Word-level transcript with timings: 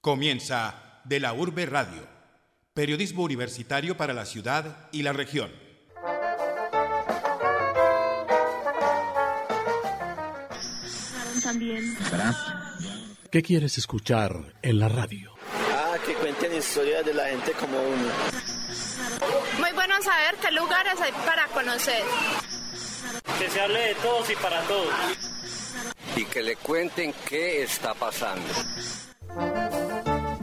Comienza 0.00 1.02
De 1.04 1.20
la 1.20 1.34
Urbe 1.34 1.66
Radio, 1.66 2.08
periodismo 2.72 3.22
universitario 3.22 3.98
para 3.98 4.14
la 4.14 4.24
ciudad 4.24 4.88
y 4.92 5.02
la 5.02 5.12
región. 5.12 5.52
¿Qué 13.30 13.42
quieres 13.42 13.76
escuchar 13.76 14.54
en 14.62 14.78
la 14.78 14.88
radio? 14.88 15.34
Ah, 15.70 15.96
que 16.06 16.14
cuenten 16.14 16.56
historias 16.56 17.04
de 17.04 17.12
la 17.12 17.26
gente 17.26 17.52
como 17.52 17.78
uno. 17.78 18.08
Muy 19.58 19.72
bueno 19.74 19.94
saber 20.02 20.36
qué 20.40 20.50
lugares 20.52 20.98
hay 20.98 21.12
para 21.26 21.46
conocer. 21.48 22.02
Que 23.38 23.50
se 23.50 23.60
hable 23.60 23.80
de 23.80 23.94
todos 23.96 24.30
y 24.30 24.36
para 24.36 24.62
todos. 24.62 24.94
Y 26.16 26.24
que 26.24 26.40
le 26.42 26.56
cuenten 26.56 27.12
qué 27.28 27.62
está 27.62 27.92
pasando. 27.92 28.48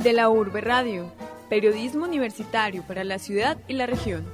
De 0.04 0.14
la 0.14 0.30
Urbe 0.30 0.62
Radio, 0.62 1.12
periodismo 1.50 2.06
universitario 2.06 2.84
para 2.84 3.04
la 3.04 3.20
ciudad 3.20 3.58
y 3.68 3.74
la 3.74 3.86
región. 3.86 4.26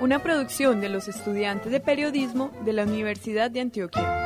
Una 0.00 0.18
producción 0.20 0.80
de 0.80 0.88
los 0.88 1.08
estudiantes 1.08 1.70
de 1.70 1.80
periodismo 1.80 2.50
de 2.64 2.72
la 2.72 2.84
Universidad 2.84 3.50
de 3.50 3.60
Antioquia. 3.60 4.22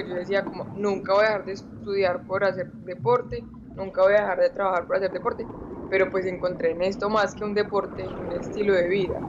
Yo 0.00 0.14
decía 0.14 0.44
como, 0.44 0.64
nunca 0.76 1.14
voy 1.14 1.24
a 1.24 1.28
dejar 1.28 1.44
de 1.46 1.52
estudiar 1.52 2.26
por 2.26 2.44
hacer 2.44 2.72
deporte, 2.72 3.44
nunca 3.74 4.02
voy 4.02 4.14
a 4.14 4.20
dejar 4.20 4.40
de 4.40 4.50
trabajar 4.50 4.86
por 4.86 4.96
hacer 4.96 5.12
deporte, 5.12 5.46
pero 5.90 6.10
pues 6.10 6.26
encontré 6.26 6.72
en 6.72 6.82
esto 6.82 7.08
más 7.08 7.34
que 7.34 7.44
un 7.44 7.54
deporte, 7.54 8.06
un 8.06 8.32
estilo 8.32 8.74
de 8.74 8.88
vida. 8.88 9.20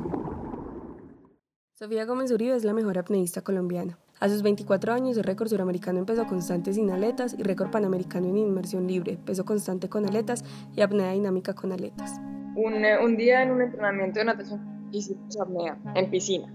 Sofía 1.74 2.06
Gómez 2.06 2.32
Uribe 2.32 2.56
es 2.56 2.64
la 2.64 2.74
mejor 2.74 2.98
apneísta 2.98 3.42
colombiana. 3.42 4.00
A 4.20 4.30
sus 4.30 4.42
24 4.42 4.94
años, 4.94 5.16
el 5.16 5.24
récord 5.24 5.48
suramericano 5.48 6.00
en 6.00 6.06
peso 6.08 6.26
constante 6.26 6.74
sin 6.74 6.90
aletas 6.90 7.36
y 7.38 7.44
récord 7.44 7.70
panamericano 7.70 8.28
en 8.28 8.38
inmersión 8.38 8.88
libre, 8.88 9.20
peso 9.24 9.46
constante 9.46 9.88
con 9.88 10.08
aletas 10.08 10.44
y 10.76 10.81
apnea 10.81 11.12
dinámica 11.12 11.54
con 11.54 11.72
aletas. 11.72 12.20
Un, 12.56 12.84
eh, 12.84 12.98
un 12.98 13.16
día 13.16 13.44
en 13.44 13.52
un 13.52 13.62
entrenamiento 13.62 14.18
de 14.18 14.26
natación 14.26 14.90
hicimos 14.92 15.40
apnea 15.40 15.78
en 15.94 16.09
piscina. 16.09 16.52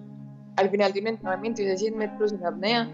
Al 0.57 0.71
final 0.71 0.93
de 0.93 1.01
un 1.01 1.07
entrenamiento 1.07 1.63
hice 1.63 1.77
100 1.77 1.97
metros 1.97 2.33
en 2.33 2.45
apnea 2.45 2.91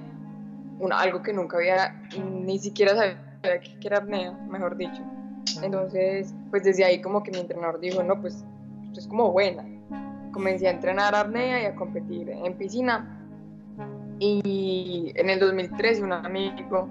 algo 0.93 1.23
que 1.23 1.33
nunca 1.33 1.57
había, 1.57 2.01
ni 2.23 2.59
siquiera 2.59 2.95
sabía 2.95 3.61
que 3.61 3.87
era 3.87 3.99
apnea, 3.99 4.33
mejor 4.49 4.77
dicho. 4.77 5.03
Entonces, 5.63 6.35
pues 6.51 6.65
desde 6.65 6.85
ahí 6.85 7.01
como 7.01 7.23
que 7.23 7.31
mi 7.31 7.39
entrenador 7.39 7.81
dijo, 7.81 8.03
no, 8.03 8.21
pues 8.21 8.45
es 8.97 9.07
como 9.07 9.33
buena. 9.33 9.65
Comencé 10.33 10.69
a 10.69 10.73
entrenar 10.73 11.15
apnea 11.15 11.63
y 11.63 11.67
a 11.67 11.75
competir 11.75 12.29
en 12.31 12.57
piscina. 12.57 13.15
Y 14.19 15.13
en 15.15 15.31
el 15.31 15.39
2013 15.39 16.03
un 16.03 16.13
amigo 16.13 16.89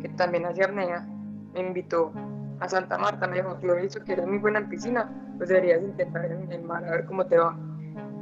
que 0.00 0.08
también 0.10 0.44
hacía 0.44 0.66
apnea 0.66 1.06
me 1.54 1.60
invitó 1.60 2.12
a 2.60 2.68
Santa 2.68 2.98
Marta, 2.98 3.26
me 3.26 3.36
dijo, 3.36 3.58
yo 3.60 3.74
he 3.74 3.82
visto 3.82 4.02
que 4.04 4.12
eres 4.12 4.26
muy 4.26 4.38
buena 4.38 4.58
en 4.60 4.68
piscina, 4.68 5.10
pues 5.36 5.48
deberías 5.48 5.82
intentar 5.82 6.24
en 6.26 6.50
el 6.50 6.62
mar 6.62 6.84
a 6.84 6.90
ver 6.90 7.04
cómo 7.06 7.24
te 7.26 7.38
va. 7.38 7.56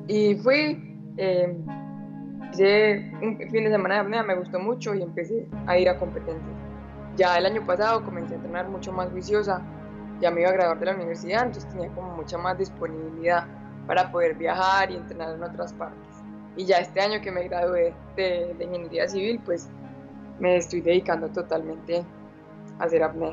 Y 0.06 0.34
fui, 0.36 0.98
eh, 1.16 1.56
Hice 2.52 3.10
un 3.22 3.38
fin 3.38 3.64
de 3.64 3.70
semana 3.70 3.94
de 3.94 4.00
apnea, 4.02 4.22
me 4.22 4.34
gustó 4.34 4.58
mucho 4.58 4.94
y 4.94 5.00
empecé 5.00 5.46
a 5.66 5.78
ir 5.78 5.88
a 5.88 5.98
competencias. 5.98 6.54
Ya 7.16 7.38
el 7.38 7.46
año 7.46 7.64
pasado 7.64 8.04
comencé 8.04 8.34
a 8.34 8.36
entrenar 8.36 8.68
mucho 8.68 8.92
más 8.92 9.08
juiciosa, 9.08 9.62
ya 10.20 10.30
me 10.30 10.42
iba 10.42 10.50
a 10.50 10.52
graduar 10.52 10.78
de 10.78 10.86
la 10.86 10.94
universidad, 10.94 11.46
entonces 11.46 11.70
tenía 11.70 11.88
como 11.94 12.14
mucha 12.14 12.36
más 12.36 12.58
disponibilidad 12.58 13.46
para 13.86 14.12
poder 14.12 14.34
viajar 14.34 14.90
y 14.90 14.96
entrenar 14.96 15.34
en 15.34 15.42
otras 15.42 15.72
partes. 15.72 16.22
Y 16.56 16.66
ya 16.66 16.76
este 16.76 17.00
año 17.00 17.22
que 17.22 17.32
me 17.32 17.48
gradué 17.48 17.94
de, 18.16 18.54
de 18.58 18.64
ingeniería 18.64 19.08
civil, 19.08 19.40
pues 19.42 19.70
me 20.38 20.56
estoy 20.56 20.82
dedicando 20.82 21.28
totalmente 21.28 22.04
a 22.78 22.84
hacer 22.84 23.02
apnea. 23.02 23.32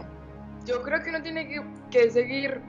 Yo 0.66 0.82
creo 0.82 1.04
que 1.04 1.10
uno 1.10 1.22
tiene 1.22 1.46
que, 1.46 1.62
que 1.92 2.10
seguir 2.10 2.62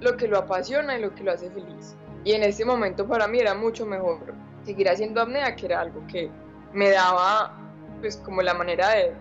lo 0.00 0.16
que 0.16 0.28
lo 0.28 0.38
apasiona 0.38 0.98
y 0.98 1.02
lo 1.02 1.14
que 1.14 1.24
lo 1.24 1.32
hace 1.32 1.50
feliz. 1.50 1.94
Y 2.24 2.32
en 2.32 2.42
ese 2.42 2.64
momento 2.64 3.06
para 3.06 3.28
mí 3.28 3.38
era 3.38 3.54
mucho 3.54 3.84
mejor 3.84 4.43
seguir 4.64 4.88
haciendo 4.88 5.20
apnea, 5.20 5.54
que 5.54 5.66
era 5.66 5.80
algo 5.80 6.02
que 6.06 6.30
me 6.72 6.90
daba 6.90 7.56
pues 8.00 8.16
como 8.18 8.42
la 8.42 8.54
manera 8.54 8.90
de, 8.90 9.14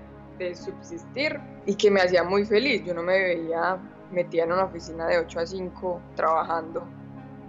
subsistir 0.56 1.40
y 1.66 1.74
que 1.76 1.90
me 1.90 2.02
hacía 2.02 2.22
muy 2.22 2.44
feliz. 2.44 2.84
Yo 2.84 2.94
no 2.94 3.02
me 3.02 3.18
veía 3.18 3.78
metida 4.12 4.44
en 4.44 4.52
una 4.52 4.66
oficina 4.66 5.08
de 5.08 5.20
8 5.20 5.40
a 5.40 5.46
5 5.46 6.02
trabajando 6.16 6.84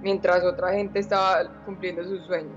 mientras 0.00 0.44
otra 0.44 0.72
gente 0.72 1.00
estaba 1.00 1.50
cumpliendo 1.64 2.04
sus 2.04 2.24
sueños. 2.26 2.54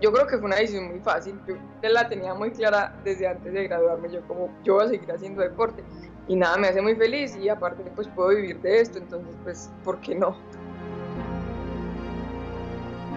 Yo 0.00 0.12
creo 0.12 0.26
que 0.26 0.38
fue 0.38 0.46
una 0.46 0.56
decisión 0.56 0.88
muy 0.88 0.98
fácil, 1.00 1.38
yo 1.46 1.54
la 1.88 2.08
tenía 2.08 2.34
muy 2.34 2.50
clara 2.50 2.96
desde 3.04 3.28
antes 3.28 3.52
de 3.52 3.68
graduarme, 3.68 4.10
yo 4.10 4.26
como 4.26 4.50
yo 4.64 4.74
voy 4.74 4.86
a 4.86 4.88
seguir 4.88 5.12
haciendo 5.12 5.42
deporte 5.42 5.84
y 6.26 6.36
nada 6.36 6.56
me 6.56 6.68
hace 6.68 6.80
muy 6.80 6.96
feliz 6.96 7.36
y 7.36 7.50
aparte 7.50 7.82
pues 7.94 8.08
puedo 8.08 8.30
vivir 8.30 8.60
de 8.62 8.80
esto, 8.80 8.98
entonces 8.98 9.36
pues 9.44 9.70
¿por 9.84 10.00
qué 10.00 10.14
no? 10.14 10.34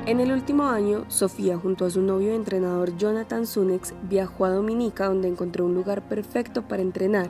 En 0.06 0.20
el 0.20 0.34
último 0.34 0.66
año, 0.66 1.06
Sofía 1.08 1.58
junto 1.58 1.86
a 1.86 1.90
su 1.90 2.02
novio 2.02 2.34
entrenador 2.34 2.98
Jonathan 2.98 3.48
Sunex 3.48 3.94
viajó 4.04 4.44
a 4.44 4.50
Dominica 4.50 5.06
donde 5.06 5.30
encontró 5.30 5.64
un 5.64 5.76
lugar 5.76 6.02
perfecto 6.02 6.62
para 6.62 6.82
entrenar 6.82 7.30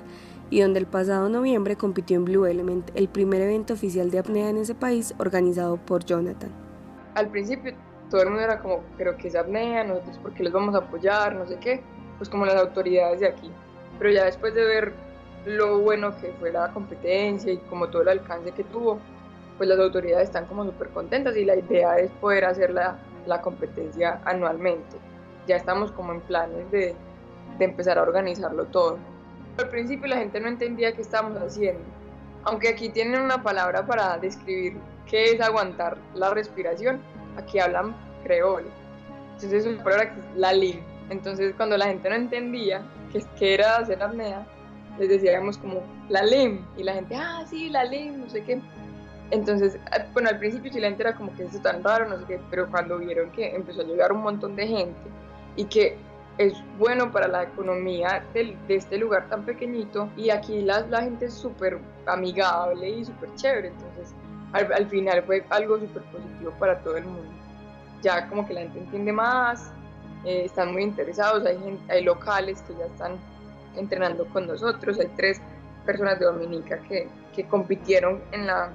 y 0.49 0.61
donde 0.61 0.79
el 0.79 0.87
pasado 0.87 1.29
noviembre 1.29 1.75
compitió 1.75 2.17
en 2.17 2.25
Blue 2.25 2.47
Element, 2.47 2.89
el 2.95 3.09
primer 3.09 3.43
evento 3.43 3.75
oficial 3.75 4.09
de 4.09 4.17
apnea 4.17 4.49
en 4.49 4.57
ese 4.57 4.73
país 4.73 5.13
organizado 5.19 5.77
por 5.77 6.03
Jonathan. 6.03 6.49
Al 7.13 7.29
principio 7.29 7.75
todo 8.09 8.23
el 8.23 8.29
mundo 8.29 8.43
era 8.43 8.59
como, 8.59 8.81
pero 8.97 9.17
¿qué 9.17 9.27
es 9.27 9.35
apnea? 9.35 9.83
Nosotros 9.83 10.17
por 10.17 10.33
qué 10.33 10.41
les 10.41 10.51
vamos 10.51 10.73
a 10.73 10.79
apoyar, 10.79 11.35
no 11.35 11.45
sé 11.45 11.59
qué, 11.59 11.83
pues 12.17 12.27
como 12.27 12.43
las 12.43 12.55
autoridades 12.55 13.19
de 13.19 13.27
aquí. 13.27 13.51
Pero 13.99 14.11
ya 14.11 14.25
después 14.25 14.55
de 14.55 14.65
ver 14.65 14.93
lo 15.45 15.77
bueno 15.77 16.15
que 16.19 16.33
fue 16.39 16.51
la 16.51 16.73
competencia 16.73 17.53
y 17.53 17.57
como 17.69 17.89
todo 17.89 18.01
el 18.01 18.07
alcance 18.07 18.51
que 18.51 18.63
tuvo, 18.63 18.97
pues 19.57 19.69
las 19.69 19.79
autoridades 19.79 20.25
están 20.25 20.45
como 20.45 20.65
súper 20.65 20.89
contentas 20.89 21.35
y 21.35 21.45
la 21.45 21.55
idea 21.55 21.97
es 21.97 22.11
poder 22.11 22.45
hacer 22.45 22.71
la, 22.71 22.97
la, 23.25 23.41
competencia 23.41 24.19
anualmente. 24.25 24.97
Ya 25.47 25.55
estamos 25.57 25.91
como 25.91 26.13
en 26.13 26.21
planes 26.21 26.69
de, 26.71 26.95
de 27.57 27.65
empezar 27.65 27.97
a 27.97 28.01
organizarlo 28.01 28.65
todo. 28.65 28.97
Al 29.57 29.69
principio 29.69 30.07
la 30.07 30.17
gente 30.17 30.39
no 30.39 30.47
entendía 30.47 30.93
qué 30.93 31.01
estábamos 31.01 31.37
haciendo, 31.41 31.83
aunque 32.43 32.69
aquí 32.69 32.89
tienen 32.89 33.21
una 33.21 33.43
palabra 33.43 33.85
para 33.85 34.17
describir 34.17 34.77
qué 35.09 35.31
es 35.31 35.41
aguantar 35.41 35.97
la 36.15 36.31
respiración, 36.31 36.99
aquí 37.37 37.59
hablan 37.59 37.95
creole. 38.23 38.67
Entonces 39.33 39.53
es 39.53 39.65
una 39.67 39.83
palabra 39.83 40.13
que 40.13 40.19
es 40.19 40.25
la 40.35 40.53
LIM. 40.53 40.79
Entonces 41.09 41.53
cuando 41.55 41.77
la 41.77 41.85
gente 41.85 42.09
no 42.09 42.15
entendía 42.15 42.83
qué, 43.11 43.23
qué 43.37 43.53
era 43.55 43.77
hacer 43.77 44.01
apnea, 44.01 44.47
les 44.97 45.09
decíamos 45.09 45.57
como 45.57 45.81
la 46.09 46.23
LIM 46.23 46.65
y 46.77 46.83
la 46.83 46.93
gente, 46.93 47.15
ah, 47.15 47.43
sí, 47.49 47.69
la 47.69 47.83
LIM, 47.83 48.21
no 48.21 48.29
sé 48.29 48.43
qué. 48.43 48.61
Entonces, 49.31 49.79
ah, 49.91 50.05
bueno, 50.13 50.29
al 50.29 50.39
principio 50.39 50.71
gente 50.71 51.01
era 51.01 51.15
como 51.15 51.33
que 51.35 51.43
eso 51.43 51.59
tan 51.59 51.83
raro, 51.83 52.07
no 52.07 52.19
sé 52.19 52.25
qué, 52.27 52.39
pero 52.49 52.69
cuando 52.69 52.97
vieron 52.99 53.31
que 53.31 53.55
empezó 53.55 53.81
a 53.81 53.85
llegar 53.85 54.11
un 54.11 54.21
montón 54.21 54.55
de 54.55 54.67
gente 54.67 55.01
y 55.55 55.65
que 55.65 55.97
es 56.37 56.53
bueno 56.77 57.11
para 57.11 57.27
la 57.27 57.43
economía 57.43 58.23
de, 58.33 58.57
de 58.67 58.75
este 58.75 58.97
lugar 58.97 59.29
tan 59.29 59.45
pequeñito 59.45 60.09
y 60.17 60.31
aquí 60.31 60.61
la, 60.61 60.81
la 60.87 61.03
gente 61.03 61.25
es 61.25 61.33
súper 61.33 61.77
amigable 62.07 62.89
y 62.89 63.05
súper 63.05 63.33
chévere, 63.35 63.67
entonces 63.67 64.15
al, 64.51 64.71
al, 64.73 64.87
final 64.87 65.23
fue 65.23 65.45
algo 65.49 65.79
súper 65.79 66.03
positivo 66.03 66.51
para 66.59 66.79
todo 66.79 66.97
el 66.97 67.05
mundo. 67.05 67.31
Ya 68.01 68.27
como 68.27 68.45
que 68.45 68.53
la 68.53 68.61
gente 68.61 68.79
entiende 68.79 69.11
más, 69.11 69.71
eh, 70.25 70.43
están 70.45 70.73
muy 70.73 70.83
interesados, 70.83 71.45
hay, 71.45 71.57
gente, 71.59 71.91
hay 71.91 72.03
locales 72.03 72.61
que 72.67 72.73
ya 72.75 72.85
están 72.85 73.17
entrenando 73.75 74.25
con 74.27 74.47
nosotros, 74.47 74.99
hay 74.99 75.09
tres 75.15 75.41
personas 75.85 76.19
de 76.19 76.25
Dominica 76.25 76.77
que, 76.87 77.07
que 77.35 77.45
compitieron 77.45 78.21
en 78.31 78.47
la 78.47 78.71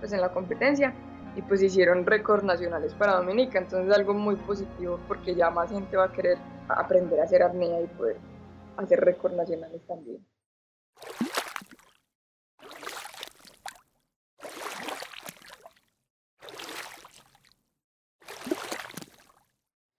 pues 0.00 0.12
en 0.12 0.20
la 0.20 0.30
competencia 0.30 0.94
y 1.36 1.42
pues 1.42 1.62
hicieron 1.62 2.04
récords 2.06 2.42
nacionales 2.42 2.94
para 2.94 3.16
Dominica, 3.16 3.58
entonces 3.58 3.94
algo 3.94 4.14
muy 4.14 4.36
positivo 4.36 4.98
porque 5.06 5.34
ya 5.34 5.50
más 5.50 5.70
gente 5.70 5.96
va 5.96 6.06
a 6.06 6.12
querer 6.12 6.38
aprender 6.68 7.20
a 7.20 7.24
hacer 7.24 7.42
apnea 7.42 7.80
y 7.80 7.86
poder 7.86 8.16
hacer 8.76 9.00
récords 9.00 9.36
nacionales 9.36 9.80
también. 9.86 10.24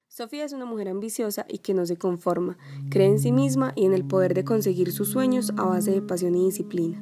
Sofía 0.07 0.43
es 0.45 0.53
una 0.53 0.65
mujer 0.65 0.89
ambiciosa 0.89 1.45
y 1.47 1.59
que 1.59 1.73
no 1.73 1.85
se 1.85 1.97
conforma, 1.97 2.57
cree 2.91 3.07
en 3.07 3.17
sí 3.17 3.31
misma 3.31 3.71
y 3.75 3.85
en 3.85 3.93
el 3.93 4.05
poder 4.05 4.33
de 4.33 4.43
conseguir 4.43 4.91
sus 4.91 5.09
sueños 5.09 5.51
a 5.57 5.63
base 5.63 5.91
de 5.91 6.01
pasión 6.01 6.35
y 6.35 6.45
disciplina. 6.45 7.01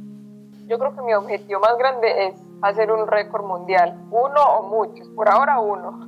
Yo 0.68 0.78
creo 0.78 0.96
que 0.96 1.02
mi 1.02 1.14
objetivo 1.14 1.60
más 1.60 1.78
grande 1.78 2.28
es 2.28 2.49
hacer 2.62 2.92
un 2.92 3.08
récord 3.08 3.46
mundial, 3.46 3.98
uno 4.12 4.42
o 4.60 4.64
muchos, 4.70 5.08
por 5.10 5.30
ahora 5.30 5.60
uno. 5.60 6.08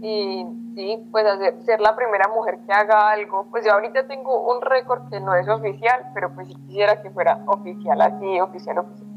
y 0.00 0.46
sí, 0.78 1.08
pues 1.10 1.26
hacer, 1.26 1.60
ser 1.64 1.80
la 1.80 1.96
primera 1.96 2.28
mujer 2.28 2.60
que 2.64 2.72
haga 2.72 3.10
algo. 3.10 3.46
Pues 3.50 3.64
yo 3.64 3.72
ahorita 3.72 4.06
tengo 4.06 4.54
un 4.54 4.62
récord 4.62 5.08
que 5.10 5.18
no 5.18 5.34
es 5.34 5.48
oficial, 5.48 6.06
pero 6.14 6.32
pues 6.34 6.46
sí 6.46 6.54
quisiera 6.54 7.02
que 7.02 7.10
fuera 7.10 7.42
oficial 7.46 8.00
así, 8.00 8.40
oficial, 8.40 8.78
oficial. 8.78 9.08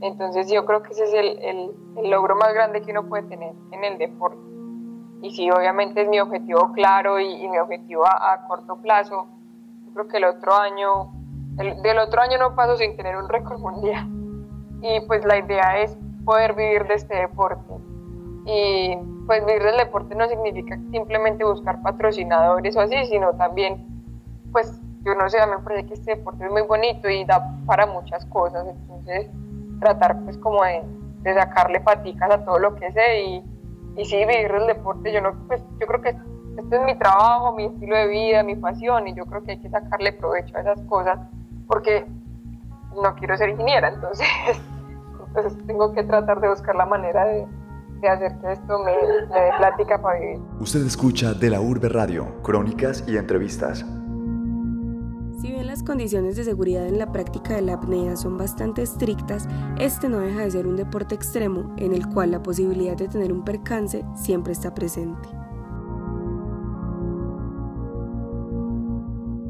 Entonces 0.00 0.50
yo 0.52 0.64
creo 0.66 0.82
que 0.82 0.92
ese 0.92 1.04
es 1.04 1.14
el, 1.14 1.38
el, 1.96 2.10
logro 2.10 2.36
más 2.36 2.52
grande 2.54 2.82
que 2.82 2.92
uno 2.92 3.08
puede 3.08 3.24
tener 3.24 3.54
en 3.72 3.84
el 3.84 3.98
deporte. 3.98 4.38
Y 5.22 5.30
sí, 5.34 5.50
obviamente 5.50 6.02
es 6.02 6.08
mi 6.08 6.20
objetivo 6.20 6.72
claro 6.72 7.18
y, 7.18 7.48
mi 7.48 7.58
objetivo 7.58 8.04
a, 8.06 8.46
corto 8.46 8.76
plazo. 8.76 9.26
Yo 9.86 9.92
creo 9.94 10.08
que 10.08 10.18
el 10.18 10.24
otro 10.24 10.54
año, 10.54 11.10
el, 11.58 11.82
del 11.82 11.98
otro 11.98 12.20
año 12.20 12.38
no 12.38 12.54
paso 12.54 12.76
sin 12.76 12.96
tener 12.96 13.16
un 13.16 13.28
récord 13.28 13.58
mundial. 13.58 14.06
Y 14.84 15.00
pues 15.06 15.24
la 15.24 15.38
idea 15.38 15.78
es 15.78 15.96
poder 16.26 16.54
vivir 16.54 16.86
de 16.86 16.94
este 16.94 17.16
deporte. 17.16 17.72
Y 18.44 18.98
pues 19.26 19.44
vivir 19.46 19.62
del 19.62 19.78
deporte 19.78 20.14
no 20.14 20.28
significa 20.28 20.78
simplemente 20.90 21.42
buscar 21.42 21.80
patrocinadores 21.80 22.76
o 22.76 22.80
así, 22.80 23.06
sino 23.06 23.32
también, 23.32 23.82
pues 24.52 24.78
yo 25.04 25.14
no 25.14 25.30
sé, 25.30 25.40
a 25.40 25.46
mí 25.46 25.52
me 25.56 25.62
parece 25.62 25.86
que 25.86 25.94
este 25.94 26.16
deporte 26.16 26.44
es 26.44 26.50
muy 26.50 26.62
bonito 26.62 27.08
y 27.08 27.24
da 27.24 27.56
para 27.64 27.86
muchas 27.86 28.26
cosas. 28.26 28.66
Entonces, 28.68 29.30
tratar 29.80 30.20
pues 30.20 30.36
como 30.36 30.62
de, 30.62 30.82
sacarle 31.32 31.80
paticas 31.80 32.30
a 32.30 32.44
todo 32.44 32.58
lo 32.58 32.74
que 32.74 32.92
sé 32.92 33.22
y, 33.22 33.44
y 33.96 34.04
sí 34.04 34.18
vivir 34.18 34.50
el 34.50 34.66
deporte. 34.66 35.14
Yo, 35.14 35.22
no, 35.22 35.32
pues, 35.48 35.62
yo 35.80 35.86
creo 35.86 36.02
que 36.02 36.14
este 36.58 36.76
es 36.76 36.82
mi 36.84 36.94
trabajo, 36.96 37.52
mi 37.52 37.64
estilo 37.64 37.96
de 37.96 38.06
vida, 38.08 38.42
mi 38.42 38.54
pasión 38.56 39.08
y 39.08 39.14
yo 39.14 39.24
creo 39.24 39.42
que 39.44 39.52
hay 39.52 39.58
que 39.60 39.70
sacarle 39.70 40.12
provecho 40.12 40.58
a 40.58 40.60
esas 40.60 40.80
cosas 40.82 41.18
porque 41.66 42.06
no 43.02 43.14
quiero 43.16 43.36
ser 43.36 43.48
ingeniera, 43.48 43.88
entonces, 43.88 44.28
entonces 45.36 45.66
tengo 45.66 45.92
que 45.92 46.04
tratar 46.04 46.40
de 46.40 46.48
buscar 46.48 46.76
la 46.76 46.86
manera 46.86 47.24
de, 47.26 47.46
de 48.00 48.08
hacer 48.08 48.38
que 48.38 48.52
esto 48.52 48.78
me, 48.78 48.92
me 49.28 49.40
dé 49.40 49.50
plática 49.58 50.00
para 50.00 50.20
vivir. 50.20 50.40
Usted 50.60 50.86
escucha 50.86 51.34
de 51.34 51.50
la 51.50 51.60
Urbe 51.60 51.88
Radio, 51.88 52.40
crónicas 52.42 53.04
y 53.08 53.16
entrevistas. 53.16 53.84
Si 55.40 55.50
bien 55.50 55.66
las 55.66 55.82
condiciones 55.82 56.36
de 56.36 56.44
seguridad 56.44 56.86
en 56.86 56.98
la 56.98 57.10
práctica 57.10 57.54
de 57.54 57.62
la 57.62 57.74
apnea 57.74 58.16
son 58.16 58.38
bastante 58.38 58.82
estrictas, 58.82 59.48
este 59.78 60.08
no 60.08 60.20
deja 60.20 60.42
de 60.42 60.50
ser 60.52 60.66
un 60.68 60.76
deporte 60.76 61.16
extremo 61.16 61.74
en 61.76 61.92
el 61.92 62.08
cual 62.08 62.30
la 62.30 62.42
posibilidad 62.42 62.96
de 62.96 63.08
tener 63.08 63.32
un 63.32 63.44
percance 63.44 64.04
siempre 64.14 64.52
está 64.52 64.72
presente. 64.72 65.28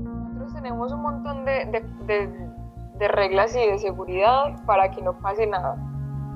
Nosotros 0.02 0.54
tenemos 0.54 0.92
un 0.92 1.02
montón 1.02 1.44
de, 1.44 1.84
de 2.06 2.43
reglas 2.98 3.54
y 3.56 3.66
de 3.66 3.78
seguridad 3.78 4.64
para 4.66 4.90
que 4.90 5.02
no 5.02 5.18
pase 5.20 5.46
nada 5.46 5.76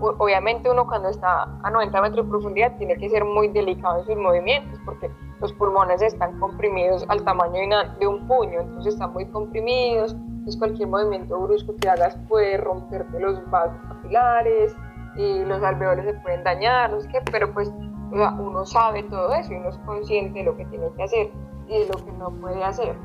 obviamente 0.00 0.70
uno 0.70 0.86
cuando 0.86 1.08
está 1.08 1.48
a 1.62 1.70
90 1.70 2.02
metros 2.02 2.26
de 2.26 2.30
profundidad 2.30 2.76
tiene 2.76 2.96
que 2.96 3.08
ser 3.08 3.24
muy 3.24 3.48
delicado 3.48 4.00
en 4.00 4.06
sus 4.06 4.16
movimientos 4.16 4.78
porque 4.84 5.10
los 5.40 5.52
pulmones 5.54 6.02
están 6.02 6.38
comprimidos 6.40 7.04
al 7.08 7.24
tamaño 7.24 7.60
de 7.98 8.06
un 8.06 8.26
puño, 8.26 8.60
entonces 8.60 8.94
están 8.94 9.12
muy 9.12 9.26
comprimidos, 9.26 10.14
entonces 10.14 10.56
cualquier 10.56 10.88
movimiento 10.88 11.38
brusco 11.38 11.74
que 11.80 11.88
hagas 11.88 12.16
puede 12.28 12.56
romperte 12.56 13.20
los 13.20 13.48
vasos 13.50 13.76
capilares 13.88 14.74
y 15.16 15.44
los 15.44 15.62
alveoles 15.62 16.06
se 16.06 16.14
pueden 16.14 16.44
dañar, 16.44 16.90
no 16.90 17.00
sé 17.00 17.08
qué, 17.08 17.20
pero 17.30 17.52
pues 17.52 17.72
uno 18.10 18.64
sabe 18.64 19.02
todo 19.04 19.32
eso 19.34 19.52
y 19.52 19.56
uno 19.56 19.68
es 19.68 19.78
consciente 19.78 20.38
de 20.38 20.44
lo 20.44 20.56
que 20.56 20.64
tiene 20.66 20.86
que 20.96 21.02
hacer 21.02 21.30
y 21.68 21.80
de 21.80 21.86
lo 21.86 22.04
que 22.04 22.12
no 22.12 22.30
puede 22.30 22.64
hacer. 22.64 22.96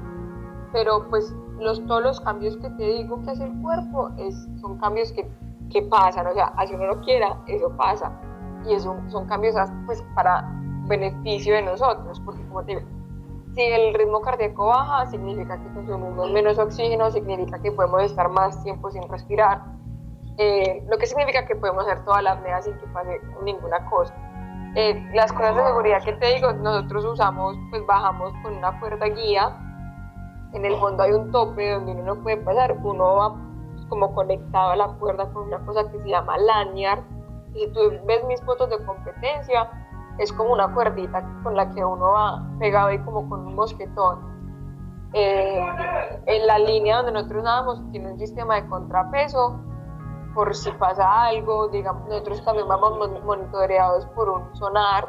Pero 0.71 1.07
pues 1.09 1.35
los, 1.63 1.85
todos 1.85 2.03
los 2.03 2.19
cambios 2.21 2.57
que 2.57 2.69
te 2.71 2.83
digo 2.83 3.21
que 3.23 3.31
hace 3.31 3.45
el 3.45 3.61
cuerpo 3.61 4.09
es, 4.17 4.47
son 4.61 4.77
cambios 4.77 5.11
que 5.11 5.27
que 5.73 5.81
pasan, 5.81 6.27
o 6.27 6.33
sea, 6.33 6.53
así 6.55 6.73
uno 6.75 6.85
lo 6.87 7.01
quiera, 7.01 7.35
eso 7.47 7.69
pasa. 7.75 8.11
Y 8.65 8.75
eso 8.75 8.95
son 9.07 9.25
cambios 9.27 9.55
pues, 9.85 10.01
para 10.15 10.47
beneficio 10.87 11.55
de 11.55 11.63
nosotros, 11.63 12.21
porque 12.23 12.41
como 12.47 12.63
te 12.63 12.75
digo, 12.75 12.87
si 13.55 13.61
el 13.61 13.93
ritmo 13.93 14.21
cardíaco 14.21 14.67
baja, 14.67 15.05
significa 15.07 15.61
que 15.61 15.73
consumimos 15.73 16.31
menos 16.31 16.57
oxígeno, 16.57 17.11
significa 17.11 17.59
que 17.59 17.71
podemos 17.71 18.03
estar 18.03 18.29
más 18.29 18.63
tiempo 18.63 18.89
sin 18.91 19.07
respirar, 19.09 19.61
eh, 20.37 20.83
lo 20.89 20.97
que 20.97 21.05
significa 21.05 21.45
que 21.45 21.55
podemos 21.55 21.85
hacer 21.85 22.03
toda 22.05 22.21
la 22.21 22.31
apnea 22.33 22.61
sin 22.61 22.73
que 22.77 22.87
pase 22.87 23.19
ninguna 23.43 23.85
cosa. 23.89 24.13
Eh, 24.75 25.07
las 25.13 25.31
cosas 25.31 25.55
de 25.55 25.63
seguridad 25.65 26.03
que 26.03 26.13
te 26.13 26.33
digo, 26.33 26.51
nosotros 26.53 27.05
usamos, 27.05 27.55
pues 27.69 27.85
bajamos 27.85 28.33
con 28.41 28.55
una 28.55 28.79
cuerda 28.79 29.07
guía, 29.07 29.55
en 30.53 30.65
el 30.65 30.75
fondo 30.77 31.03
hay 31.03 31.11
un 31.11 31.31
tope 31.31 31.71
donde 31.71 31.93
uno 31.93 32.15
no 32.15 32.23
puede 32.23 32.37
pasar, 32.37 32.77
uno 32.83 33.15
va 33.15 33.35
como 33.89 34.13
conectado 34.13 34.71
a 34.71 34.75
la 34.75 34.87
cuerda 34.87 35.31
con 35.33 35.47
una 35.47 35.63
cosa 35.65 35.89
que 35.91 35.99
se 35.99 36.09
llama 36.09 36.37
lanyard. 36.37 37.03
Y 37.53 37.65
si 37.65 37.67
tú 37.71 37.79
ves 38.05 38.23
mis 38.25 38.41
fotos 38.41 38.69
de 38.69 38.83
competencia, 38.85 39.69
es 40.17 40.31
como 40.33 40.53
una 40.53 40.73
cuerdita 40.73 41.23
con 41.43 41.55
la 41.55 41.69
que 41.71 41.83
uno 41.83 42.11
va 42.11 42.43
pegado 42.59 42.87
ahí 42.87 42.99
como 42.99 43.27
con 43.29 43.47
un 43.47 43.55
mosquetón. 43.55 44.33
Eh, 45.13 45.63
en 46.25 46.47
la 46.47 46.57
línea 46.57 46.97
donde 46.97 47.11
nosotros 47.11 47.43
nadamos 47.43 47.91
tiene 47.91 48.11
un 48.11 48.17
sistema 48.17 48.55
de 48.55 48.67
contrapeso 48.67 49.59
por 50.33 50.55
si 50.55 50.71
pasa 50.71 51.25
algo, 51.25 51.67
digamos, 51.67 52.07
nosotros 52.07 52.43
también 52.43 52.67
vamos 52.67 52.97
monitoreados 53.23 54.07
por 54.07 54.29
un 54.29 54.55
sonar 54.55 55.07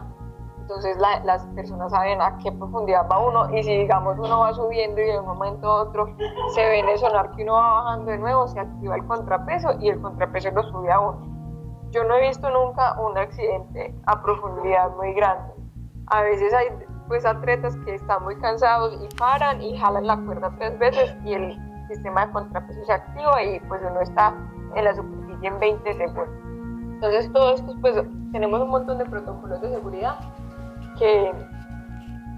entonces 0.64 0.96
las 0.96 1.44
personas 1.49 1.90
saben 1.90 2.22
a 2.22 2.38
qué 2.38 2.50
profundidad 2.50 3.06
va 3.06 3.19
uno 3.19 3.55
y 3.55 3.62
si 3.62 3.76
digamos 3.81 4.19
uno 4.19 4.40
va 4.40 4.55
subiendo 4.55 4.99
y 4.99 5.05
de 5.05 5.20
un 5.20 5.26
momento 5.26 5.69
a 5.69 5.82
otro 5.82 6.06
se 6.55 6.62
ve 6.62 6.78
en 6.78 6.88
el 6.88 6.99
sonar 6.99 7.32
que 7.32 7.43
uno 7.43 7.52
va 7.52 7.82
bajando 7.82 8.11
de 8.11 8.16
nuevo, 8.19 8.49
se 8.49 8.61
activa 8.61 8.96
el 8.96 9.06
contrapeso 9.06 9.75
y 9.78 9.90
el 9.90 10.00
contrapeso 10.00 10.50
lo 10.52 10.62
sube 10.62 10.90
a 10.90 11.00
uno. 11.00 11.19
Yo 11.90 12.02
no 12.05 12.14
he 12.14 12.28
visto 12.28 12.49
nunca 12.49 12.99
un 12.99 13.19
accidente 13.19 13.94
a 14.06 14.22
profundidad 14.22 14.90
muy 14.96 15.12
grande. 15.12 15.52
A 16.06 16.22
veces 16.22 16.55
hay 16.55 16.69
pues 17.08 17.26
atletas 17.26 17.76
que 17.84 17.96
están 17.96 18.25
muy 18.25 18.37
cansados 18.38 18.99
y 19.02 19.14
paran 19.17 19.60
y 19.60 19.76
jalan 19.76 20.06
la 20.06 20.17
cuerda 20.17 20.50
tres 20.58 20.78
veces 20.78 21.14
y 21.26 21.34
el 21.34 21.58
sistema 21.88 22.25
de 22.25 22.32
contrapeso 22.32 22.82
se 22.87 22.93
activa 22.94 23.43
y 23.43 23.60
pues 23.69 23.82
uno 23.87 24.00
está 24.00 24.32
en 24.75 24.84
la 24.84 24.94
superficie 24.94 25.46
en 25.46 25.58
20 25.60 25.94
segundos. 25.94 26.28
Entonces 26.94 27.31
todos 27.34 27.60
estos 27.60 27.76
pues 27.82 28.02
tenemos 28.32 28.62
un 28.62 28.70
montón 28.70 28.96
de 28.96 29.05
protocolos 29.05 29.60
de 29.60 29.69
seguridad 29.69 30.17
que, 30.99 31.32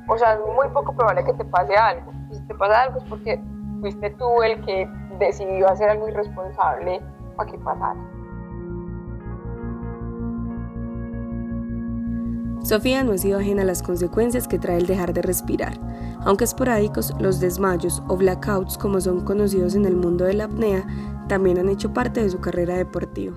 o 0.08 0.18
sea, 0.18 0.34
es 0.34 0.40
muy 0.40 0.68
poco 0.72 0.94
probable 0.94 1.24
que 1.24 1.32
te 1.34 1.44
pase 1.44 1.74
algo. 1.76 2.12
si 2.30 2.40
te 2.46 2.54
pasa 2.54 2.82
algo 2.82 2.98
es 2.98 3.04
porque 3.04 3.40
fuiste 3.80 4.10
tú 4.10 4.42
el 4.42 4.64
que 4.64 4.88
decidió 5.18 5.68
hacer 5.68 5.90
algo 5.90 6.08
irresponsable 6.08 7.00
para 7.36 7.50
que 7.50 7.58
pasara. 7.58 8.00
Sofía 12.66 13.04
no 13.04 13.12
ha 13.12 13.18
sido 13.18 13.38
ajena 13.38 13.62
a 13.62 13.64
las 13.64 13.80
consecuencias 13.80 14.48
que 14.48 14.58
trae 14.58 14.78
el 14.78 14.86
dejar 14.86 15.12
de 15.12 15.22
respirar. 15.22 15.74
Aunque 16.24 16.42
esporádicos, 16.42 17.14
los 17.20 17.38
desmayos 17.38 18.02
o 18.08 18.16
blackouts, 18.16 18.76
como 18.76 19.00
son 19.00 19.24
conocidos 19.24 19.76
en 19.76 19.84
el 19.86 19.94
mundo 19.94 20.24
de 20.24 20.34
la 20.34 20.44
apnea, 20.46 20.84
también 21.28 21.58
han 21.58 21.68
hecho 21.68 21.94
parte 21.94 22.24
de 22.24 22.30
su 22.30 22.40
carrera 22.40 22.74
deportiva. 22.74 23.36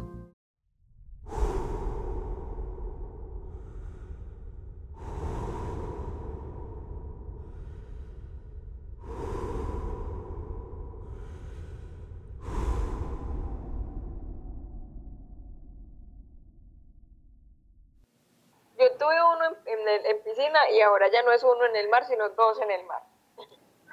Y 20.71 20.81
ahora 20.81 21.07
ya 21.09 21.23
no 21.23 21.31
es 21.31 21.43
uno 21.43 21.65
en 21.65 21.75
el 21.75 21.89
mar, 21.89 22.05
sino 22.05 22.29
dos 22.29 22.59
en 22.61 22.71
el 22.71 22.85
mar. 22.85 23.03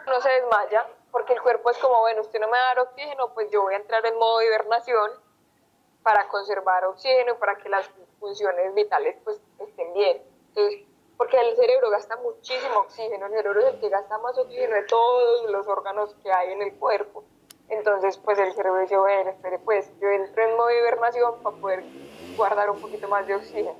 No 0.07 0.21
se 0.21 0.31
desmaya 0.31 0.87
porque 1.11 1.33
el 1.33 1.43
cuerpo 1.43 1.71
es 1.71 1.79
como, 1.79 1.99
bueno, 2.01 2.21
usted 2.21 2.39
no 2.39 2.47
me 2.47 2.53
va 2.53 2.63
a 2.63 2.75
dar 2.75 2.81
oxígeno, 2.81 3.35
pues 3.35 3.51
yo 3.51 3.63
voy 3.63 3.75
a 3.75 3.79
entrar 3.79 4.05
en 4.07 4.17
modo 4.19 4.41
hibernación 4.43 5.11
para 6.03 6.29
conservar 6.29 6.85
oxígeno 6.85 7.37
para 7.39 7.57
que 7.57 7.69
las 7.69 7.91
funciones 8.21 8.73
vitales 8.75 9.17
pues 9.25 9.41
estén 9.59 9.93
bien. 9.95 10.23
porque 11.17 11.37
el 11.41 11.57
cerebro 11.57 11.91
gasta 11.91 12.17
muchísimo 12.19 12.81
oxígeno, 12.81 13.27
el 13.27 13.33
cerebro 13.33 13.61
es 13.61 13.75
el 13.75 13.81
que 13.81 13.89
gasta 13.89 14.19
más 14.19 14.39
oxígeno 14.39 14.75
de 14.75 14.83
todos 14.83 15.51
los 15.51 15.67
órganos 15.67 16.15
que 16.23 16.31
hay 16.31 16.53
en 16.53 16.63
el 16.63 16.75
cuerpo. 16.77 17.25
Entonces, 17.69 18.17
pues 18.19 18.39
el 18.39 18.53
cerebro 18.53 18.81
dice, 18.83 18.97
bueno, 18.97 19.31
espere, 19.31 19.59
pues 19.59 19.91
yo 19.99 20.09
entro 20.09 20.45
en 20.45 20.57
modo 20.57 20.71
hibernación 20.71 21.43
para 21.43 21.57
poder 21.57 21.85
guardar 22.37 22.71
un 22.71 22.81
poquito 22.81 23.09
más 23.09 23.27
de 23.27 23.35
oxígeno 23.35 23.75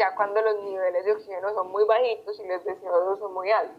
ya 0.00 0.14
cuando 0.14 0.40
los 0.40 0.62
niveles 0.62 1.04
de 1.04 1.12
oxígeno 1.12 1.52
son 1.52 1.70
muy 1.70 1.84
bajitos 1.84 2.40
y 2.40 2.48
los 2.48 2.64
de 2.64 2.74
CO2 2.80 3.18
son 3.18 3.34
muy 3.34 3.52
altos. 3.52 3.76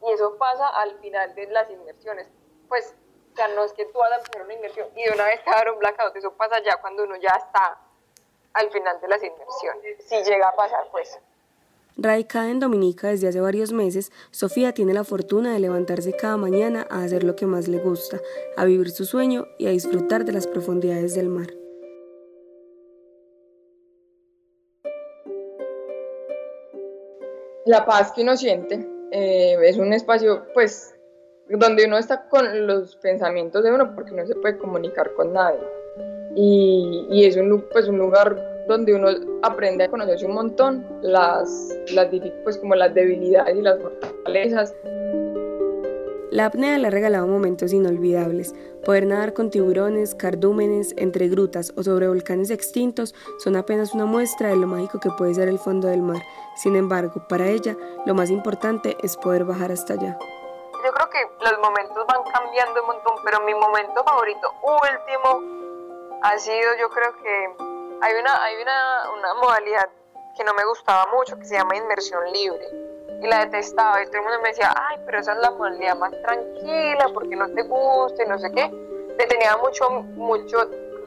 Y 0.00 0.12
eso 0.12 0.36
pasa 0.38 0.68
al 0.68 0.96
final 1.00 1.34
de 1.34 1.46
las 1.48 1.68
inmersiones. 1.70 2.28
Pues, 2.68 2.94
sea, 3.34 3.48
no 3.48 3.64
es 3.64 3.72
que 3.72 3.84
tú 3.86 3.98
vas 3.98 4.12
a 4.12 4.16
hacer 4.16 4.42
una 4.42 4.54
inmersión 4.54 4.88
y 4.94 5.02
de 5.04 5.10
una 5.10 5.24
vez 5.24 5.40
te 5.44 5.70
un 5.70 5.78
blackout, 5.78 6.14
eso 6.14 6.32
pasa 6.34 6.62
ya 6.62 6.76
cuando 6.76 7.02
uno 7.02 7.16
ya 7.16 7.30
está 7.30 7.78
al 8.52 8.70
final 8.70 9.00
de 9.00 9.08
las 9.08 9.22
inmersiones, 9.22 10.04
si 10.06 10.22
llega 10.22 10.48
a 10.48 10.54
pasar, 10.54 10.86
pues. 10.92 11.18
Radicada 11.96 12.50
en 12.50 12.60
Dominica 12.60 13.08
desde 13.08 13.28
hace 13.28 13.40
varios 13.40 13.72
meses, 13.72 14.12
Sofía 14.30 14.72
tiene 14.72 14.94
la 14.94 15.04
fortuna 15.04 15.52
de 15.52 15.58
levantarse 15.58 16.14
cada 16.14 16.36
mañana 16.36 16.86
a 16.90 17.02
hacer 17.02 17.24
lo 17.24 17.34
que 17.34 17.46
más 17.46 17.66
le 17.68 17.78
gusta, 17.78 18.20
a 18.56 18.64
vivir 18.64 18.90
su 18.90 19.04
sueño 19.04 19.46
y 19.58 19.66
a 19.66 19.70
disfrutar 19.70 20.24
de 20.24 20.32
las 20.32 20.46
profundidades 20.46 21.14
del 21.14 21.28
mar. 21.28 21.61
La 27.66 27.84
paz 27.84 28.12
que 28.12 28.22
uno 28.22 28.36
siente. 28.36 28.86
Eh, 29.10 29.56
es 29.62 29.76
un 29.76 29.92
espacio, 29.92 30.46
pues, 30.54 30.94
donde 31.48 31.86
uno 31.86 31.98
está 31.98 32.28
con 32.28 32.66
los 32.66 32.96
pensamientos 32.96 33.62
de 33.62 33.72
uno, 33.72 33.94
porque 33.94 34.12
no 34.12 34.26
se 34.26 34.34
puede 34.36 34.58
comunicar 34.58 35.12
con 35.14 35.32
nadie. 35.32 35.60
Y, 36.34 37.06
y 37.10 37.26
es 37.26 37.36
un, 37.36 37.64
pues, 37.72 37.88
un 37.88 37.98
lugar 37.98 38.64
donde 38.68 38.94
uno 38.94 39.08
aprende 39.42 39.84
a 39.84 39.90
conocerse 39.90 40.24
un 40.24 40.34
montón, 40.34 40.86
las, 41.02 41.76
las, 41.92 42.08
pues, 42.42 42.56
como 42.58 42.74
las 42.74 42.94
debilidades 42.94 43.56
y 43.56 43.62
las 43.62 43.78
fortalezas. 43.80 44.74
La 46.32 46.46
apnea 46.46 46.78
le 46.78 46.86
ha 46.86 46.90
regalado 46.90 47.26
momentos 47.26 47.74
inolvidables. 47.74 48.54
Poder 48.86 49.04
nadar 49.04 49.34
con 49.34 49.50
tiburones, 49.50 50.14
cardúmenes, 50.14 50.94
entre 50.96 51.28
grutas 51.28 51.74
o 51.76 51.82
sobre 51.82 52.08
volcanes 52.08 52.48
extintos 52.48 53.14
son 53.36 53.54
apenas 53.54 53.92
una 53.92 54.06
muestra 54.06 54.48
de 54.48 54.56
lo 54.56 54.66
mágico 54.66 54.98
que 54.98 55.10
puede 55.10 55.34
ser 55.34 55.48
el 55.48 55.58
fondo 55.58 55.88
del 55.88 56.00
mar. 56.00 56.22
Sin 56.56 56.74
embargo, 56.74 57.28
para 57.28 57.48
ella, 57.48 57.76
lo 58.06 58.14
más 58.14 58.30
importante 58.30 58.96
es 59.02 59.18
poder 59.18 59.44
bajar 59.44 59.72
hasta 59.72 59.92
allá. 59.92 60.16
Yo 60.82 60.90
creo 60.90 61.10
que 61.10 61.18
los 61.44 61.58
momentos 61.58 62.02
van 62.06 62.22
cambiando 62.32 62.80
un 62.80 62.86
montón, 62.86 63.14
pero 63.26 63.40
mi 63.42 63.52
momento 63.52 64.02
favorito 64.02 64.54
último 64.62 66.18
ha 66.22 66.38
sido, 66.38 66.76
yo 66.80 66.88
creo 66.88 67.14
que 67.22 67.56
hay 68.00 68.14
una, 68.18 68.42
hay 68.42 68.54
una, 68.56 69.10
una 69.18 69.34
modalidad 69.34 69.90
que 70.34 70.44
no 70.44 70.54
me 70.54 70.64
gustaba 70.64 71.06
mucho 71.14 71.36
que 71.36 71.44
se 71.44 71.56
llama 71.58 71.76
inmersión 71.76 72.22
libre 72.32 72.81
y 73.22 73.26
la 73.28 73.44
detestaba 73.44 74.02
y 74.02 74.06
todo 74.06 74.16
el 74.16 74.22
mundo 74.22 74.38
me 74.42 74.48
decía, 74.48 74.74
ay, 74.88 74.98
pero 75.06 75.18
esa 75.18 75.32
es 75.32 75.38
la 75.38 75.50
modalidad 75.52 75.96
más 75.96 76.10
tranquila 76.22 77.06
porque 77.14 77.36
no 77.36 77.48
te 77.50 77.62
gusta 77.62 78.24
y 78.24 78.28
no 78.28 78.38
sé 78.38 78.50
qué. 78.50 78.68
Le 79.18 79.26
tenía 79.26 79.56
mucho, 79.58 79.88
mucho, 80.16 80.58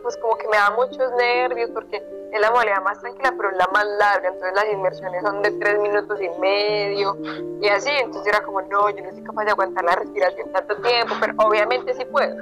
pues 0.02 0.16
como 0.18 0.38
que 0.38 0.48
me 0.48 0.56
da 0.56 0.72
muchos 0.78 1.12
nervios 1.14 1.70
porque 1.72 1.98
es 2.32 2.40
la 2.40 2.52
modalidad 2.52 2.82
más 2.84 3.00
tranquila, 3.02 3.34
pero 3.36 3.50
es 3.50 3.58
la 3.58 3.68
más 3.74 3.86
larga, 4.00 4.30
entonces 4.30 4.54
las 4.56 4.72
inmersiones 4.72 5.22
son 5.24 5.42
de 5.42 5.52
tres 5.52 5.80
minutos 5.80 6.20
y 6.22 6.30
medio 6.40 7.18
y 7.62 7.68
así, 7.68 7.90
entonces 7.92 8.28
era 8.28 8.46
como, 8.46 8.62
no, 8.62 8.90
yo 8.90 9.04
no 9.04 9.12
soy 9.12 9.24
capaz 9.24 9.46
de 9.46 9.52
aguantar 9.52 9.84
la 9.84 9.96
respiración 9.96 10.52
tanto 10.54 10.78
tiempo, 10.78 11.16
pero 11.20 11.34
obviamente 11.38 11.94
sí 11.94 12.06
puedo. 12.06 12.36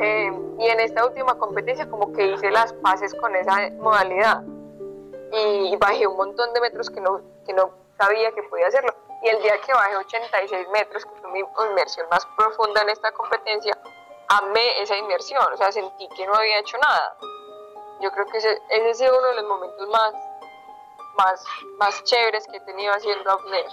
Eh, 0.00 0.32
y 0.60 0.66
en 0.66 0.80
esta 0.80 1.04
última 1.04 1.34
competencia 1.34 1.90
como 1.90 2.12
que 2.12 2.28
hice 2.28 2.50
las 2.50 2.72
paces 2.74 3.14
con 3.14 3.34
esa 3.34 3.70
modalidad 3.80 4.44
y 5.32 5.76
bajé 5.76 6.06
un 6.06 6.16
montón 6.16 6.54
de 6.54 6.60
metros 6.60 6.88
que 6.88 7.00
no, 7.00 7.20
que 7.44 7.52
no 7.52 7.70
sabía 7.98 8.32
que 8.32 8.42
podía 8.44 8.68
hacerlo. 8.68 8.94
Y 9.22 9.28
el 9.28 9.42
día 9.42 9.60
que 9.60 9.72
bajé 9.72 9.96
86 9.96 10.68
metros, 10.68 11.04
que 11.04 11.20
fue 11.20 11.30
mi 11.30 11.40
inmersión 11.70 12.06
más 12.10 12.24
profunda 12.36 12.82
en 12.82 12.90
esta 12.90 13.10
competencia, 13.12 13.76
amé 14.28 14.80
esa 14.82 14.96
inmersión, 14.96 15.52
o 15.52 15.56
sea, 15.56 15.72
sentí 15.72 16.08
que 16.10 16.26
no 16.26 16.34
había 16.34 16.60
hecho 16.60 16.78
nada. 16.78 17.16
Yo 18.00 18.12
creo 18.12 18.26
que 18.26 18.38
ese, 18.38 18.62
ese 18.70 18.90
ha 18.90 18.94
sido 18.94 19.18
uno 19.18 19.28
de 19.28 19.34
los 19.34 19.44
momentos 19.44 19.88
más, 19.88 20.14
más, 21.16 21.44
más 21.78 22.04
chéveres 22.04 22.46
que 22.46 22.58
he 22.58 22.60
tenido 22.60 22.92
haciendo 22.92 23.30
apnea. 23.30 23.68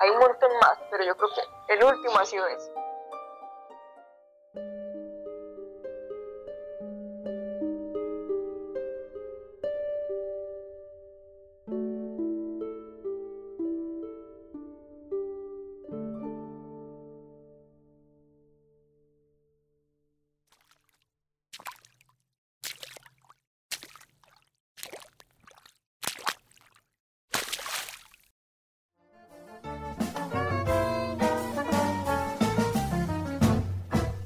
Hay 0.00 0.10
un 0.10 0.18
montón 0.18 0.50
más, 0.60 0.78
pero 0.90 1.04
yo 1.04 1.16
creo 1.16 1.28
que 1.30 1.74
el 1.74 1.84
último 1.84 2.18
ha 2.18 2.24
sido 2.24 2.44
ese. 2.48 2.73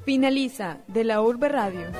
Finaliza 0.09 0.79
de 0.87 1.03
la 1.03 1.21
Urbe 1.21 1.49
Radio. 1.49 1.91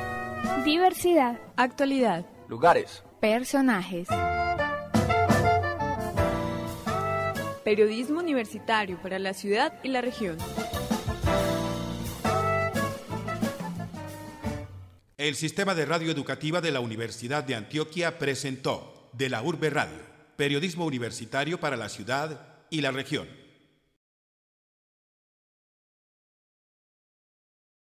Diversidad. 0.65 1.39
Actualidad. 1.55 2.25
Lugares. 2.47 3.03
Personajes. 3.21 4.07
Periodismo 7.63 8.19
universitario 8.19 8.99
para 8.99 9.19
la 9.19 9.35
ciudad 9.35 9.75
y 9.83 9.89
la 9.89 10.01
región. 10.01 10.39
El 15.19 15.35
sistema 15.35 15.75
de 15.75 15.85
radio 15.85 16.09
educativa 16.11 16.61
de 16.61 16.71
la 16.71 16.79
Universidad 16.79 17.43
de 17.43 17.53
Antioquia 17.53 18.17
presentó 18.17 19.11
de 19.13 19.29
la 19.29 19.43
Urbe 19.43 19.69
Radio, 19.69 19.99
periodismo 20.35 20.87
universitario 20.87 21.59
para 21.59 21.77
la 21.77 21.89
ciudad 21.89 22.57
y 22.71 22.81
la 22.81 22.89
región. 22.89 23.27